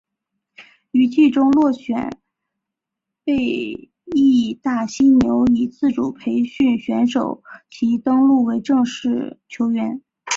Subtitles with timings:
[0.93, 2.09] 于季中选秀落选
[3.23, 10.01] 被被义大犀牛以自主培训选手其登录为正式球员。